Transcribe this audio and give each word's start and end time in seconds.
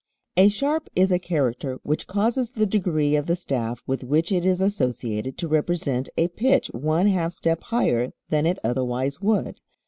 A 0.35 0.49
sharp 0.49 0.89
is 0.95 1.11
a 1.11 1.19
character 1.19 1.77
which 1.83 2.07
causes 2.07 2.49
the 2.49 2.65
degree 2.65 3.15
of 3.15 3.27
the 3.27 3.35
staff 3.35 3.83
with 3.85 4.03
which 4.03 4.31
it 4.31 4.47
is 4.47 4.59
associated 4.59 5.37
to 5.37 5.47
represent 5.47 6.09
a 6.17 6.27
pitch 6.27 6.69
one 6.71 7.05
half 7.05 7.33
step 7.33 7.61
higher 7.65 8.11
than 8.29 8.47
it 8.47 8.57
otherwise 8.63 9.21
would. 9.21 9.59